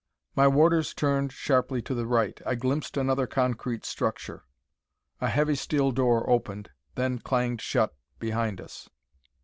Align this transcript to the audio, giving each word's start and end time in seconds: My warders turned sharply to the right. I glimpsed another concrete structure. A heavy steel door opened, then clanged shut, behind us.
My 0.35 0.47
warders 0.47 0.95
turned 0.95 1.31
sharply 1.31 1.79
to 1.83 1.93
the 1.93 2.07
right. 2.07 2.41
I 2.43 2.55
glimpsed 2.55 2.97
another 2.97 3.27
concrete 3.27 3.85
structure. 3.85 4.45
A 5.19 5.27
heavy 5.29 5.53
steel 5.53 5.91
door 5.91 6.27
opened, 6.27 6.71
then 6.95 7.19
clanged 7.19 7.61
shut, 7.61 7.93
behind 8.17 8.59
us. 8.59 8.89